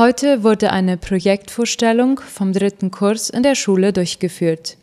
[0.00, 4.78] Heute wurde eine Projektvorstellung vom dritten Kurs in der Schule durchgeführt.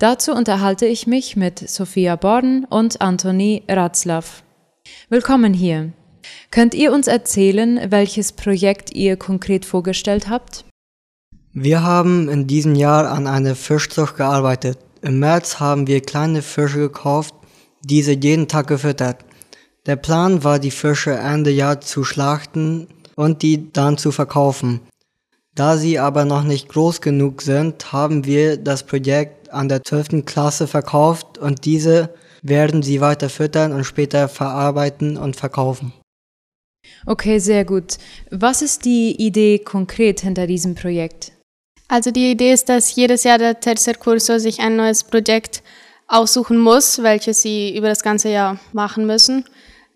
[0.00, 4.42] Dazu unterhalte ich mich mit Sophia Borden und Antoni Ratzlaff.
[5.10, 5.92] Willkommen hier.
[6.50, 10.64] Könnt ihr uns erzählen, welches Projekt ihr konkret vorgestellt habt?
[11.52, 14.80] Wir haben in diesem Jahr an einer Fischzucht gearbeitet.
[15.02, 17.32] Im März haben wir kleine Fische gekauft,
[17.84, 19.24] diese jeden Tag gefüttert.
[19.86, 24.80] Der Plan war, die Fische Ende Jahr zu schlachten und die dann zu verkaufen.
[25.56, 30.24] Da sie aber noch nicht groß genug sind, haben wir das Projekt an der 12.
[30.24, 32.10] Klasse verkauft und diese
[32.42, 35.92] werden sie weiter füttern und später verarbeiten und verkaufen.
[37.06, 37.98] Okay, sehr gut.
[38.30, 41.32] Was ist die Idee konkret hinter diesem Projekt?
[41.88, 45.64] Also die Idee ist, dass jedes Jahr der Tercer Curso sich ein neues Projekt
[46.06, 49.44] aussuchen muss, welches sie über das ganze Jahr machen müssen.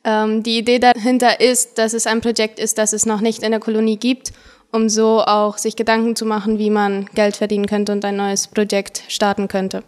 [0.04, 3.52] Ähm, die Idee dahinter ist, dass es ein Projekt ist, das es noch nicht in
[3.52, 4.32] der Kolonie gibt,
[4.72, 8.48] um so auch sich Gedanken zu machen, wie man Geld verdienen könnte und ein neues
[8.48, 9.84] Projekt starten könnte.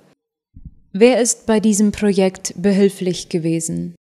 [0.93, 3.97] Wer ist bei diesem Projekt behilflich gewesen?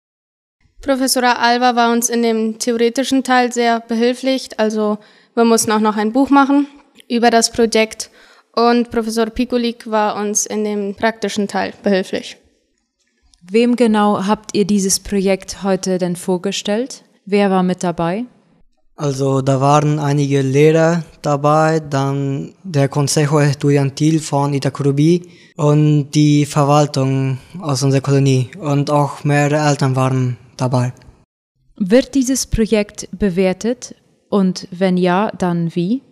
[0.83, 4.99] Professor Alva war uns in dem theoretischen Teil sehr behilflich, also
[5.35, 6.67] wir mussten auch noch ein Buch machen
[7.09, 8.11] über das Projekt
[8.55, 12.37] und Professor Pikulik war uns in dem praktischen Teil behilflich.
[13.51, 17.03] Wem genau habt ihr dieses Projekt heute denn vorgestellt?
[17.27, 18.25] Wer war mit dabei?
[18.95, 25.23] Also da waren einige Lehrer dabei, dann der Consejo Estudiantil von Itacurubi
[25.57, 30.93] und die Verwaltung aus unserer Kolonie und auch mehrere Eltern waren dabei.
[31.77, 33.97] Wird dieses Projekt bewertet
[34.29, 36.03] und wenn ja, dann wie?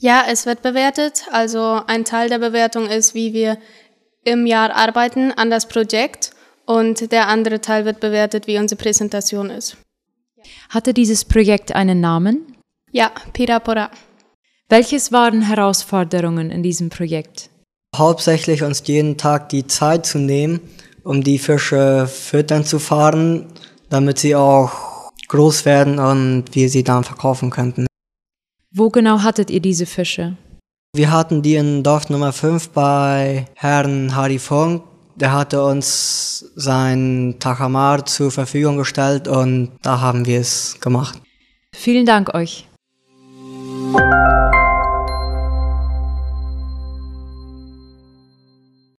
[0.00, 1.26] Ja, es wird bewertet.
[1.30, 3.56] Also ein Teil der Bewertung ist, wie wir
[4.24, 6.31] im Jahr arbeiten an das Projekt
[6.66, 9.76] und der andere Teil wird bewertet, wie unsere Präsentation ist.
[10.68, 12.56] Hatte dieses Projekt einen Namen?
[12.90, 13.90] Ja, Pirapora.
[14.68, 17.50] Welches waren Herausforderungen in diesem Projekt?
[17.94, 20.60] Hauptsächlich uns jeden Tag die Zeit zu nehmen,
[21.04, 23.46] um die Fische füttern zu fahren,
[23.90, 27.86] damit sie auch groß werden und wir sie dann verkaufen könnten.
[28.74, 30.36] Wo genau hattet ihr diese Fische?
[30.94, 34.82] Wir hatten die in Dorf Nummer 5 bei Herrn Harry Funk
[35.16, 41.20] der hatte uns sein Takamar zur Verfügung gestellt und da haben wir es gemacht.
[41.74, 42.68] Vielen Dank euch.